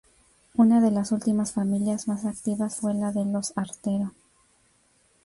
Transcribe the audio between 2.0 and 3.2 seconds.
más activas fue la